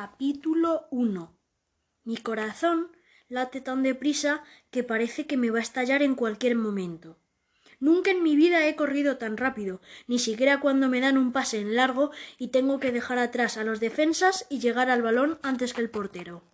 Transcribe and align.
Capítulo 0.00 0.86
1 0.92 1.36
Mi 2.04 2.18
corazón 2.18 2.96
late 3.28 3.60
tan 3.60 3.82
deprisa 3.82 4.44
que 4.70 4.84
parece 4.84 5.26
que 5.26 5.36
me 5.36 5.50
va 5.50 5.58
a 5.58 5.62
estallar 5.62 6.02
en 6.02 6.14
cualquier 6.14 6.54
momento. 6.54 7.18
Nunca 7.80 8.12
en 8.12 8.22
mi 8.22 8.36
vida 8.36 8.68
he 8.68 8.76
corrido 8.76 9.16
tan 9.16 9.36
rápido, 9.36 9.80
ni 10.06 10.20
siquiera 10.20 10.60
cuando 10.60 10.88
me 10.88 11.00
dan 11.00 11.18
un 11.18 11.32
pase 11.32 11.58
en 11.58 11.74
largo 11.74 12.12
y 12.38 12.52
tengo 12.52 12.78
que 12.78 12.92
dejar 12.92 13.18
atrás 13.18 13.56
a 13.56 13.64
los 13.64 13.80
defensas 13.80 14.46
y 14.48 14.60
llegar 14.60 14.88
al 14.88 15.02
balón 15.02 15.40
antes 15.42 15.74
que 15.74 15.80
el 15.80 15.90
portero. 15.90 16.44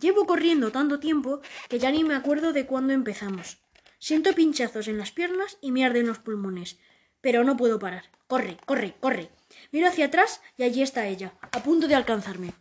Llevo 0.00 0.24
corriendo 0.24 0.70
tanto 0.70 1.00
tiempo 1.00 1.40
que 1.68 1.80
ya 1.80 1.90
ni 1.90 2.04
me 2.04 2.14
acuerdo 2.14 2.52
de 2.52 2.66
cuándo 2.66 2.92
empezamos. 2.92 3.58
Siento 3.98 4.34
pinchazos 4.34 4.86
en 4.86 4.98
las 4.98 5.10
piernas 5.10 5.58
y 5.60 5.72
me 5.72 5.84
arden 5.84 6.06
los 6.06 6.20
pulmones, 6.20 6.78
pero 7.20 7.42
no 7.42 7.56
puedo 7.56 7.80
parar. 7.80 8.04
Corre, 8.28 8.56
corre, 8.66 8.94
corre. 9.00 9.30
Miro 9.72 9.88
hacia 9.88 10.06
atrás 10.06 10.40
y 10.56 10.62
allí 10.62 10.82
está 10.82 11.08
ella, 11.08 11.32
a 11.40 11.60
punto 11.64 11.88
de 11.88 11.96
alcanzarme. 11.96 12.54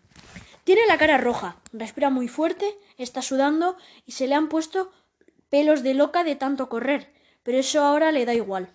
Tiene 0.67 0.85
la 0.85 0.97
cara 0.97 1.17
roja, 1.17 1.55
respira 1.71 2.09
muy 2.09 2.27
fuerte, 2.27 2.77
está 2.97 3.21
sudando 3.21 3.77
y 4.05 4.11
se 4.11 4.27
le 4.27 4.35
han 4.35 4.49
puesto 4.49 4.91
pelos 5.47 5.81
de 5.81 5.93
loca 5.93 6.25
de 6.25 6.35
tanto 6.35 6.67
correr, 6.67 7.13
pero 7.41 7.57
eso 7.57 7.79
ahora 7.79 8.11
le 8.11 8.25
da 8.25 8.33
igual. 8.33 8.67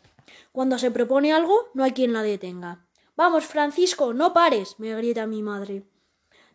Cuando 0.53 0.79
se 0.79 0.91
propone 0.91 1.35
algo, 1.35 1.69
no 1.75 1.85
hay 1.85 1.93
quien 1.93 2.15
la 2.15 2.23
detenga. 2.23 2.87
Vamos, 3.15 3.45
Francisco, 3.45 4.15
no 4.15 4.33
pares, 4.33 4.77
me 4.79 4.95
grita 4.95 5.27
mi 5.27 5.43
madre. 5.43 5.83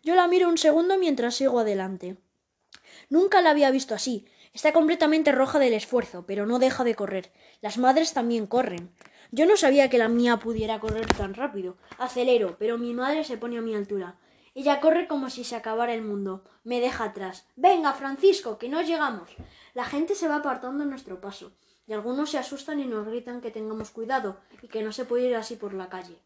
Yo 0.01 0.15
la 0.15 0.27
miro 0.27 0.49
un 0.49 0.57
segundo 0.57 0.97
mientras 0.97 1.35
sigo 1.35 1.59
adelante. 1.59 2.17
Nunca 3.11 3.43
la 3.43 3.51
había 3.51 3.69
visto 3.69 3.93
así. 3.93 4.25
Está 4.53 4.73
completamente 4.73 5.31
roja 5.31 5.59
del 5.59 5.73
esfuerzo, 5.73 6.25
pero 6.25 6.47
no 6.47 6.57
deja 6.57 6.83
de 6.83 6.95
correr. 6.95 7.31
Las 7.61 7.77
madres 7.77 8.13
también 8.13 8.47
corren. 8.47 8.89
Yo 9.31 9.45
no 9.45 9.55
sabía 9.55 9.87
que 9.91 9.99
la 9.99 10.09
mía 10.09 10.37
pudiera 10.37 10.79
correr 10.79 11.05
tan 11.13 11.35
rápido. 11.35 11.77
Acelero, 11.99 12.55
pero 12.57 12.79
mi 12.79 12.95
madre 12.95 13.23
se 13.23 13.37
pone 13.37 13.59
a 13.59 13.61
mi 13.61 13.75
altura. 13.75 14.17
Ella 14.57 14.79
corre 14.79 15.07
como 15.07 15.29
si 15.29 15.43
se 15.43 15.55
acabara 15.55 15.93
el 15.93 16.01
mundo. 16.01 16.43
Me 16.63 16.81
deja 16.81 17.03
atrás. 17.03 17.45
Venga, 17.55 17.93
Francisco, 17.93 18.57
que 18.57 18.69
no 18.69 18.81
llegamos. 18.81 19.29
La 19.75 19.85
gente 19.85 20.15
se 20.15 20.27
va 20.27 20.37
apartando 20.37 20.83
en 20.83 20.89
nuestro 20.89 21.21
paso 21.21 21.51
y 21.85 21.93
algunos 21.93 22.31
se 22.31 22.39
asustan 22.39 22.79
y 22.79 22.87
nos 22.87 23.05
gritan 23.05 23.39
que 23.39 23.51
tengamos 23.51 23.91
cuidado 23.91 24.37
y 24.63 24.67
que 24.67 24.81
no 24.81 24.91
se 24.91 25.05
puede 25.05 25.27
ir 25.27 25.35
así 25.35 25.57
por 25.57 25.75
la 25.75 25.89
calle. 25.89 26.17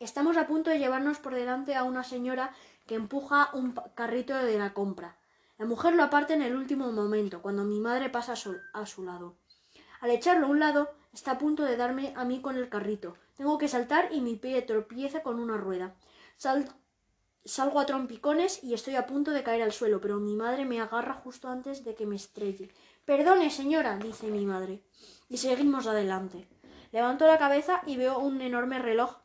Estamos 0.00 0.38
a 0.38 0.46
punto 0.46 0.70
de 0.70 0.78
llevarnos 0.78 1.18
por 1.18 1.34
delante 1.34 1.74
a 1.74 1.84
una 1.84 2.04
señora 2.04 2.54
que 2.86 2.94
empuja 2.94 3.50
un 3.52 3.74
carrito 3.94 4.34
de 4.34 4.58
la 4.58 4.72
compra. 4.72 5.18
La 5.58 5.66
mujer 5.66 5.94
lo 5.94 6.04
aparta 6.04 6.32
en 6.32 6.40
el 6.40 6.56
último 6.56 6.90
momento, 6.90 7.42
cuando 7.42 7.64
mi 7.64 7.80
madre 7.80 8.08
pasa 8.08 8.32
a 8.32 8.86
su 8.86 9.04
lado. 9.04 9.36
Al 10.00 10.10
echarlo 10.10 10.46
a 10.46 10.50
un 10.50 10.58
lado, 10.58 10.88
está 11.12 11.32
a 11.32 11.38
punto 11.38 11.64
de 11.64 11.76
darme 11.76 12.14
a 12.16 12.24
mí 12.24 12.40
con 12.40 12.56
el 12.56 12.70
carrito. 12.70 13.18
Tengo 13.36 13.58
que 13.58 13.68
saltar 13.68 14.08
y 14.10 14.22
mi 14.22 14.36
pie 14.36 14.62
tropieza 14.62 15.22
con 15.22 15.38
una 15.38 15.58
rueda. 15.58 15.94
Salgo 17.44 17.80
a 17.80 17.86
trompicones 17.86 18.62
y 18.62 18.74
estoy 18.74 18.96
a 18.96 19.06
punto 19.06 19.30
de 19.30 19.42
caer 19.42 19.62
al 19.62 19.72
suelo, 19.72 20.00
pero 20.00 20.18
mi 20.18 20.34
madre 20.34 20.64
me 20.64 20.80
agarra 20.80 21.14
justo 21.14 21.48
antes 21.48 21.84
de 21.84 21.94
que 21.94 22.06
me 22.06 22.16
estrelle. 22.16 22.70
Perdone, 23.04 23.50
señora, 23.50 23.98
dice 23.98 24.28
mi 24.28 24.46
madre. 24.46 24.82
Y 25.28 25.36
seguimos 25.36 25.86
adelante. 25.86 26.48
Levanto 26.92 27.26
la 27.26 27.38
cabeza 27.38 27.82
y 27.86 27.96
veo 27.96 28.18
un 28.18 28.40
enorme 28.40 28.78
reloj 28.78 29.16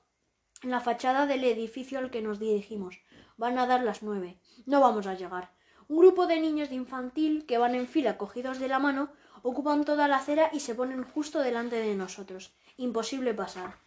en 0.64 0.72
la 0.72 0.82
fachada 0.82 1.26
del 1.26 1.44
edificio 1.44 2.00
al 2.00 2.12
que 2.12 2.22
nos 2.22 2.40
dirigimos. 2.40 3.00
Van 3.38 3.58
a 3.58 3.68
dar 3.68 3.84
las 3.84 4.04
nueve. 4.04 4.40
No 4.66 4.82
vamos 4.82 5.08
a 5.08 5.14
llegar. 5.14 5.54
Un 5.88 5.98
grupo 5.98 6.28
de 6.28 6.40
niños 6.40 6.70
de 6.70 6.76
infantil 6.76 7.46
que 7.46 7.58
van 7.58 7.74
en 7.76 7.88
fila 7.88 8.18
cogidos 8.18 8.60
de 8.60 8.68
la 8.68 8.80
mano 8.80 9.12
ocupan 9.44 9.86
toda 9.86 10.08
la 10.08 10.18
acera 10.18 10.50
y 10.52 10.60
se 10.60 10.76
ponen 10.76 11.04
justo 11.04 11.40
delante 11.40 11.78
de 11.78 11.96
nosotros. 11.96 12.54
Imposible 12.76 13.34
pasar. 13.34 13.78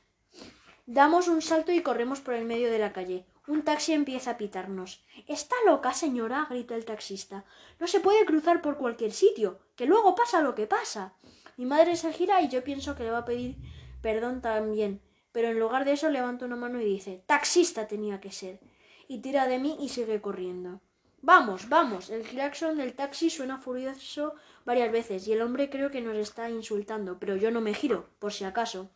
Damos 0.86 1.28
un 1.28 1.42
salto 1.42 1.70
y 1.70 1.82
corremos 1.82 2.20
por 2.20 2.34
el 2.34 2.44
medio 2.44 2.70
de 2.70 2.78
la 2.78 2.92
calle. 2.92 3.26
Un 3.48 3.62
taxi 3.62 3.92
empieza 3.92 4.32
a 4.32 4.36
pitarnos. 4.36 5.04
¿Está 5.26 5.56
loca, 5.66 5.92
señora? 5.92 6.46
grita 6.48 6.76
el 6.76 6.84
taxista. 6.84 7.44
No 7.80 7.88
se 7.88 7.98
puede 7.98 8.24
cruzar 8.24 8.62
por 8.62 8.76
cualquier 8.76 9.12
sitio, 9.12 9.58
que 9.74 9.86
luego 9.86 10.14
pasa 10.14 10.40
lo 10.40 10.54
que 10.54 10.68
pasa. 10.68 11.14
Mi 11.56 11.66
madre 11.66 11.96
se 11.96 12.12
gira 12.12 12.40
y 12.40 12.48
yo 12.48 12.62
pienso 12.62 12.94
que 12.94 13.02
le 13.02 13.10
va 13.10 13.18
a 13.18 13.24
pedir 13.24 13.56
perdón 14.00 14.42
también, 14.42 15.00
pero 15.32 15.48
en 15.48 15.58
lugar 15.58 15.84
de 15.84 15.92
eso 15.92 16.08
levanta 16.08 16.44
una 16.44 16.56
mano 16.56 16.80
y 16.80 16.84
dice 16.84 17.24
Taxista 17.26 17.88
tenía 17.88 18.20
que 18.20 18.32
ser. 18.32 18.60
y 19.08 19.18
tira 19.18 19.46
de 19.48 19.58
mí 19.58 19.76
y 19.80 19.88
sigue 19.88 20.20
corriendo. 20.20 20.80
Vamos, 21.20 21.68
vamos. 21.68 22.10
El 22.10 22.22
claxon 22.22 22.76
del 22.76 22.94
taxi 22.94 23.28
suena 23.28 23.58
furioso 23.58 24.34
varias 24.64 24.90
veces 24.90 25.26
y 25.28 25.32
el 25.32 25.42
hombre 25.42 25.68
creo 25.68 25.90
que 25.90 26.00
nos 26.00 26.16
está 26.16 26.48
insultando, 26.48 27.18
pero 27.18 27.36
yo 27.36 27.50
no 27.50 27.60
me 27.60 27.74
giro, 27.74 28.08
por 28.18 28.32
si 28.32 28.44
acaso. 28.44 28.90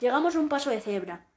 Llegamos 0.00 0.34
a 0.34 0.40
un 0.40 0.48
paso 0.48 0.70
de 0.70 0.80
cebra. 0.80 1.31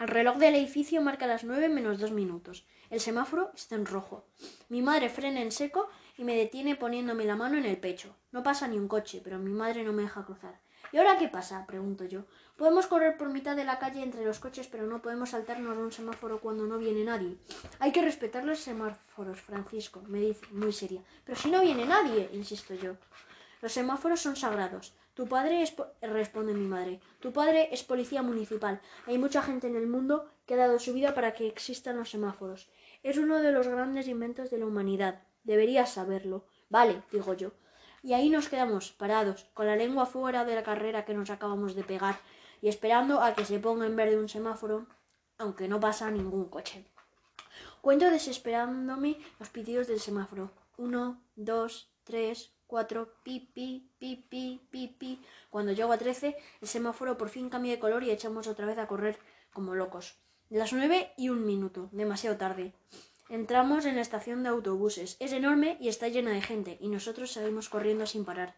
El 0.00 0.08
reloj 0.08 0.36
del 0.36 0.54
edificio 0.54 1.02
marca 1.02 1.26
las 1.26 1.44
nueve 1.44 1.68
menos 1.68 1.98
dos 1.98 2.12
minutos. 2.12 2.66
El 2.90 3.00
semáforo 3.00 3.50
está 3.54 3.74
en 3.74 3.84
rojo. 3.84 4.24
Mi 4.68 4.80
madre 4.80 5.08
frena 5.08 5.42
en 5.42 5.52
seco 5.52 5.88
y 6.16 6.24
me 6.24 6.36
detiene 6.36 6.76
poniéndome 6.76 7.24
la 7.24 7.36
mano 7.36 7.58
en 7.58 7.64
el 7.64 7.76
pecho. 7.76 8.14
No 8.32 8.42
pasa 8.42 8.68
ni 8.68 8.78
un 8.78 8.88
coche, 8.88 9.20
pero 9.22 9.38
mi 9.38 9.50
madre 9.50 9.82
no 9.84 9.92
me 9.92 10.02
deja 10.02 10.24
cruzar. 10.24 10.60
¿Y 10.92 10.96
ahora 10.96 11.18
qué 11.18 11.28
pasa? 11.28 11.66
pregunto 11.66 12.04
yo. 12.04 12.24
Podemos 12.56 12.86
correr 12.86 13.16
por 13.16 13.28
mitad 13.28 13.54
de 13.56 13.64
la 13.64 13.78
calle 13.78 14.02
entre 14.02 14.24
los 14.24 14.38
coches, 14.38 14.68
pero 14.68 14.86
no 14.86 15.02
podemos 15.02 15.30
saltarnos 15.30 15.76
un 15.76 15.92
semáforo 15.92 16.40
cuando 16.40 16.66
no 16.66 16.78
viene 16.78 17.04
nadie. 17.04 17.36
Hay 17.78 17.92
que 17.92 18.02
respetar 18.02 18.44
los 18.44 18.58
semáforos, 18.58 19.40
Francisco, 19.40 20.02
me 20.06 20.20
dice 20.20 20.46
muy 20.52 20.72
seria. 20.72 21.02
Pero 21.24 21.38
si 21.38 21.50
no 21.50 21.60
viene 21.60 21.84
nadie, 21.84 22.30
insisto 22.32 22.74
yo. 22.74 22.94
Los 23.60 23.72
semáforos 23.72 24.20
son 24.20 24.36
sagrados. 24.36 24.94
Tu 25.18 25.26
padre 25.26 25.62
es, 25.62 25.74
responde 26.00 26.54
mi 26.54 26.68
madre, 26.68 27.00
tu 27.18 27.32
padre 27.32 27.70
es 27.72 27.82
policía 27.82 28.22
municipal. 28.22 28.80
Hay 29.04 29.18
mucha 29.18 29.42
gente 29.42 29.66
en 29.66 29.74
el 29.74 29.88
mundo 29.88 30.30
que 30.46 30.54
ha 30.54 30.58
dado 30.58 30.78
su 30.78 30.94
vida 30.94 31.12
para 31.12 31.34
que 31.34 31.48
existan 31.48 31.96
los 31.96 32.10
semáforos. 32.10 32.70
Es 33.02 33.18
uno 33.18 33.38
de 33.40 33.50
los 33.50 33.66
grandes 33.66 34.06
inventos 34.06 34.48
de 34.48 34.58
la 34.58 34.66
humanidad. 34.66 35.24
Deberías 35.42 35.90
saberlo. 35.90 36.44
Vale, 36.68 37.02
digo 37.10 37.34
yo. 37.34 37.50
Y 38.00 38.12
ahí 38.12 38.30
nos 38.30 38.48
quedamos, 38.48 38.92
parados, 38.92 39.48
con 39.54 39.66
la 39.66 39.74
lengua 39.74 40.06
fuera 40.06 40.44
de 40.44 40.54
la 40.54 40.62
carrera 40.62 41.04
que 41.04 41.14
nos 41.14 41.30
acabamos 41.30 41.74
de 41.74 41.82
pegar, 41.82 42.20
y 42.62 42.68
esperando 42.68 43.20
a 43.20 43.34
que 43.34 43.44
se 43.44 43.58
ponga 43.58 43.86
en 43.86 43.96
verde 43.96 44.20
un 44.20 44.28
semáforo, 44.28 44.86
aunque 45.36 45.66
no 45.66 45.80
pasa 45.80 46.12
ningún 46.12 46.48
coche. 46.48 46.84
Cuento 47.80 48.08
desesperándome 48.08 49.18
los 49.40 49.48
pitidos 49.48 49.88
del 49.88 49.98
semáforo. 49.98 50.52
Uno, 50.76 51.20
dos, 51.34 51.90
tres, 52.04 52.52
cuatro, 52.68 53.14
pi, 53.24 53.40
pi, 53.40 53.90
pi. 53.98 55.20
Cuando 55.50 55.72
llego 55.72 55.92
a 55.92 55.98
trece, 55.98 56.36
el 56.60 56.68
semáforo 56.68 57.18
por 57.18 57.30
fin 57.30 57.48
cambia 57.50 57.72
de 57.72 57.80
color 57.80 58.04
y 58.04 58.12
echamos 58.12 58.46
otra 58.46 58.66
vez 58.66 58.78
a 58.78 58.86
correr 58.86 59.18
como 59.52 59.74
locos. 59.74 60.16
Las 60.50 60.72
nueve 60.72 61.10
y 61.16 61.30
un 61.30 61.44
minuto, 61.44 61.88
demasiado 61.90 62.36
tarde. 62.36 62.72
Entramos 63.28 63.84
en 63.84 63.96
la 63.96 64.02
estación 64.02 64.42
de 64.42 64.50
autobuses. 64.50 65.16
Es 65.18 65.32
enorme 65.32 65.76
y 65.80 65.88
está 65.88 66.08
llena 66.08 66.30
de 66.30 66.40
gente, 66.40 66.78
y 66.80 66.88
nosotros 66.88 67.32
seguimos 67.32 67.68
corriendo 67.68 68.06
sin 68.06 68.24
parar. 68.24 68.54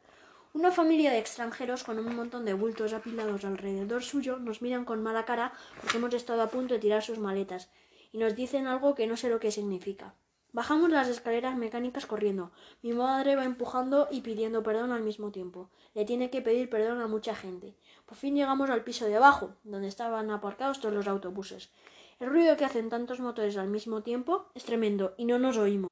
Una 0.53 0.73
familia 0.73 1.13
de 1.13 1.19
extranjeros 1.19 1.85
con 1.85 1.99
un 1.99 2.15
montón 2.15 2.45
de 2.45 2.55
bultos 2.55 2.93
apilados 2.93 3.45
alrededor 3.45 4.03
suyo 4.03 4.39
nos 4.39 4.63
miran 4.63 4.85
con 4.85 5.01
mala 5.01 5.25
cara 5.25 5.53
porque 5.81 5.99
hemos 5.99 6.13
estado 6.13 6.43
a 6.43 6.51
punto 6.51 6.75
de 6.75 6.81
tirar 6.81 7.03
sus 7.03 7.21
maletas 7.21 7.71
y 8.11 8.19
nos 8.19 8.35
dicen 8.35 8.67
algo 8.67 8.97
que 8.97 9.07
no 9.07 9.17
sé 9.17 9.31
lo 9.31 9.39
que 9.39 9.53
significa. 9.53 10.15
Bajamos 10.53 10.91
las 10.91 11.09
escaleras 11.09 11.57
mecánicas 11.57 12.07
corriendo. 12.07 12.51
Mi 12.83 12.93
madre 12.93 13.37
va 13.37 13.45
empujando 13.45 14.09
y 14.11 14.21
pidiendo 14.21 14.63
perdón 14.63 14.91
al 14.91 15.03
mismo 15.03 15.31
tiempo. 15.31 15.71
Le 15.95 16.05
tiene 16.05 16.31
que 16.31 16.43
pedir 16.43 16.69
perdón 16.69 17.01
a 17.01 17.07
mucha 17.07 17.37
gente. 17.37 17.77
Por 18.05 18.17
fin 18.17 18.35
llegamos 18.35 18.69
al 18.69 18.83
piso 18.83 19.07
de 19.07 19.17
abajo, 19.17 19.55
donde 19.63 19.89
estaban 19.89 20.31
aparcados 20.31 20.81
todos 20.81 20.95
los 20.95 21.07
autobuses. 21.07 21.71
El 22.19 22.31
ruido 22.31 22.57
que 22.57 22.65
hacen 22.65 22.89
tantos 22.91 23.21
motores 23.21 23.57
al 23.57 23.69
mismo 23.69 24.03
tiempo 24.03 24.51
es 24.55 24.65
tremendo 24.65 25.15
y 25.17 25.25
no 25.25 25.39
nos 25.39 25.57
oímos. 25.57 25.91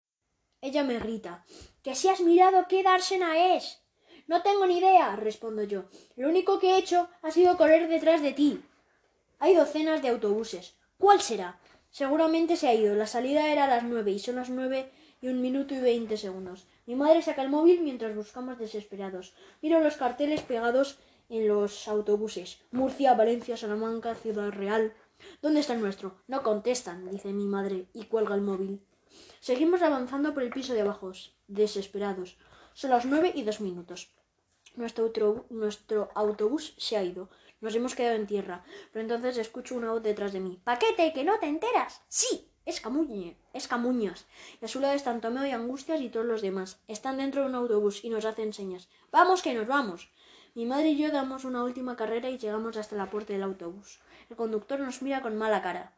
Ella 0.61 0.83
me 0.83 0.99
grita 0.99 1.45
¿Que 1.83 1.95
si 1.95 2.09
has 2.09 2.21
mirado 2.21 2.67
qué 2.69 2.83
dársena 2.83 3.55
es? 3.55 3.81
No 4.27 4.43
tengo 4.43 4.67
ni 4.67 4.79
idea, 4.79 5.15
respondo 5.17 5.63
yo. 5.63 5.85
Lo 6.17 6.29
único 6.29 6.59
que 6.59 6.75
he 6.75 6.79
hecho 6.79 7.09
ha 7.23 7.31
sido 7.31 7.57
correr 7.57 7.89
detrás 7.89 8.21
de 8.21 8.33
ti. 8.33 8.61
Hay 9.39 9.55
docenas 9.55 10.03
de 10.03 10.09
autobuses. 10.09 10.75
¿Cuál 10.99 11.21
será? 11.23 11.61
Seguramente 11.91 12.57
se 12.57 12.69
ha 12.69 12.75
ido. 12.75 12.95
La 12.95 13.07
salida 13.07 13.53
era 13.53 13.65
a 13.65 13.69
las 13.69 13.85
nueve 13.85 14.13
y 14.13 14.19
son 14.19 14.37
las 14.37 14.51
nueve 14.51 14.91
y 15.21 15.29
un 15.29 15.41
minuto 15.41 15.75
y 15.75 15.81
veinte 15.81 16.17
segundos. 16.17 16.67
Mi 16.87 16.95
madre 16.95 17.23
saca 17.23 17.43
el 17.43 17.51
móvil 17.51 17.81
mientras 17.83 18.15
buscamos 18.15 18.59
desesperados. 18.59 19.35
Miro 19.63 19.81
los 19.81 19.97
carteles 19.97 20.43
pegados 20.43 20.99
en 21.29 21.49
los 21.49 21.89
autobuses. 21.89 22.61
Murcia, 22.71 23.15
Valencia, 23.15 23.57
Salamanca, 23.57 24.15
Ciudad 24.15 24.51
Real. 24.51 24.95
¿Dónde 25.43 25.61
está 25.61 25.75
el 25.75 25.81
nuestro? 25.81 26.23
No 26.29 26.43
contestan, 26.43 27.11
dice 27.11 27.33
mi 27.33 27.45
madre, 27.45 27.87
y 27.93 28.05
cuelga 28.05 28.35
el 28.35 28.43
móvil. 28.43 28.81
Seguimos 29.41 29.83
avanzando 29.83 30.33
por 30.33 30.43
el 30.43 30.51
piso 30.51 30.75
de 30.75 30.83
abajo, 30.83 31.13
desesperados. 31.49 32.39
Son 32.73 32.91
las 32.91 33.05
nueve 33.05 33.33
y 33.35 33.43
dos 33.43 33.61
minutos. 33.61 34.13
Nuestro, 34.77 35.13
nuestro 35.51 36.09
autobús 36.15 36.75
se 36.79 36.97
ha 36.97 37.03
ido. 37.03 37.29
Nos 37.61 37.75
hemos 37.75 37.95
quedado 37.95 38.17
en 38.17 38.27
tierra, 38.27 38.65
pero 38.93 39.03
entonces 39.03 39.37
escucho 39.39 39.75
una 39.75 39.93
voz 39.93 40.03
detrás 40.03 40.33
de 40.33 40.41
mí. 40.41 40.61
¡Paquete, 40.65 41.13
que 41.13 41.25
no 41.25 41.39
te 41.39 41.47
enteras! 41.47 42.03
¡Sí! 42.09 42.49
Es 42.65 42.81
Camuñe, 42.81 43.37
es 43.55 43.67
Camuñas. 43.67 44.27
Y 44.61 44.67
a 44.67 44.69
su 44.69 44.79
lado 44.79 44.95
están 44.95 45.21
Tomeo 45.21 45.47
y 45.47 45.53
Angustias 45.53 46.01
y 46.01 46.11
todos 46.11 46.27
los 46.27 46.43
demás. 46.43 46.81
Están 46.87 47.17
dentro 47.17 47.41
de 47.41 47.49
un 47.49 47.55
autobús 47.55 48.05
y 48.05 48.11
nos 48.11 48.27
hacen 48.27 48.53
señas. 48.53 48.89
¡Vamos, 49.11 49.43
que 49.43 49.55
nos 49.55 49.67
vamos! 49.67 50.11
Mi 50.55 50.67
madre 50.67 50.91
y 50.91 50.99
yo 50.99 51.11
damos 51.11 51.45
una 51.45 51.65
última 51.65 51.97
carrera 51.97 52.29
y 52.29 52.37
llegamos 52.37 52.77
hasta 52.77 52.95
la 52.95 53.11
puerta 53.11 53.33
del 53.33 53.43
autobús. 53.43 54.01
El 54.29 54.37
conductor 54.37 54.79
nos 54.81 55.03
mira 55.03 55.23
con 55.23 55.37
mala 55.37 55.63
cara. 55.63 55.95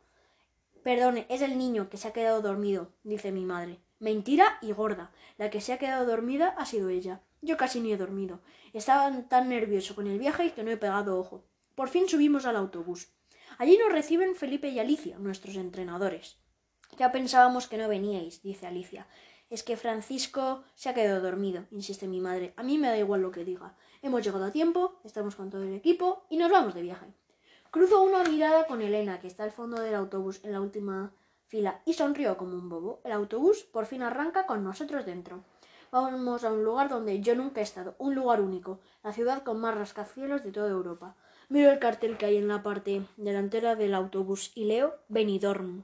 Perdone, 0.82 1.26
es 1.28 1.42
el 1.42 1.58
niño 1.58 1.90
que 1.90 1.96
se 1.96 2.08
ha 2.08 2.12
quedado 2.12 2.40
dormido, 2.40 2.92
dice 3.02 3.32
mi 3.32 3.44
madre. 3.44 3.80
Mentira 3.98 4.58
y 4.62 4.72
gorda. 4.72 5.10
La 5.36 5.50
que 5.50 5.60
se 5.60 5.72
ha 5.72 5.78
quedado 5.78 6.06
dormida 6.06 6.54
ha 6.56 6.64
sido 6.66 6.88
ella. 6.88 7.20
Yo 7.42 7.56
casi 7.56 7.80
ni 7.80 7.92
he 7.92 7.96
dormido. 7.96 8.40
Estaba 8.72 9.10
tan 9.28 9.48
nervioso 9.48 9.94
con 9.94 10.06
el 10.06 10.18
viaje 10.18 10.52
que 10.52 10.62
no 10.62 10.70
he 10.70 10.76
pegado 10.76 11.18
ojo. 11.18 11.42
Por 11.80 11.88
fin 11.88 12.06
subimos 12.10 12.44
al 12.44 12.56
autobús. 12.56 13.08
Allí 13.56 13.78
nos 13.78 13.90
reciben 13.90 14.34
Felipe 14.34 14.68
y 14.68 14.78
Alicia, 14.78 15.18
nuestros 15.18 15.56
entrenadores. 15.56 16.36
Ya 16.98 17.10
pensábamos 17.10 17.68
que 17.68 17.78
no 17.78 17.88
veníais, 17.88 18.42
dice 18.42 18.66
Alicia. 18.66 19.06
Es 19.48 19.62
que 19.62 19.78
Francisco 19.78 20.62
se 20.74 20.90
ha 20.90 20.94
quedado 20.94 21.22
dormido, 21.22 21.64
insiste 21.70 22.06
mi 22.06 22.20
madre. 22.20 22.52
A 22.58 22.62
mí 22.64 22.76
me 22.76 22.88
da 22.88 22.98
igual 22.98 23.22
lo 23.22 23.30
que 23.30 23.46
diga. 23.46 23.78
Hemos 24.02 24.22
llegado 24.22 24.44
a 24.44 24.52
tiempo, 24.52 25.00
estamos 25.04 25.36
con 25.36 25.48
todo 25.48 25.62
el 25.62 25.72
equipo 25.72 26.26
y 26.28 26.36
nos 26.36 26.50
vamos 26.50 26.74
de 26.74 26.82
viaje. 26.82 27.06
Cruzo 27.70 28.02
una 28.02 28.24
mirada 28.24 28.66
con 28.66 28.82
Elena, 28.82 29.18
que 29.18 29.28
está 29.28 29.44
al 29.44 29.52
fondo 29.52 29.80
del 29.80 29.94
autobús 29.94 30.44
en 30.44 30.52
la 30.52 30.60
última 30.60 31.14
fila, 31.46 31.80
y 31.86 31.94
sonrió 31.94 32.36
como 32.36 32.56
un 32.56 32.68
bobo. 32.68 33.00
El 33.04 33.12
autobús 33.12 33.62
por 33.62 33.86
fin 33.86 34.02
arranca 34.02 34.44
con 34.44 34.62
nosotros 34.62 35.06
dentro. 35.06 35.44
Vamos 35.90 36.44
a 36.44 36.52
un 36.52 36.62
lugar 36.62 36.90
donde 36.90 37.22
yo 37.22 37.34
nunca 37.34 37.60
he 37.60 37.64
estado, 37.64 37.94
un 37.96 38.14
lugar 38.14 38.42
único, 38.42 38.80
la 39.02 39.14
ciudad 39.14 39.42
con 39.44 39.58
más 39.62 39.74
rascacielos 39.74 40.44
de 40.44 40.52
toda 40.52 40.68
Europa. 40.68 41.16
Miro 41.52 41.72
el 41.72 41.80
cartel 41.80 42.16
que 42.16 42.26
hay 42.26 42.36
en 42.36 42.46
la 42.46 42.62
parte 42.62 43.02
delantera 43.16 43.74
del 43.74 43.94
autobús 43.94 44.52
y 44.54 44.66
leo 44.66 44.94
Benidorm. 45.08 45.78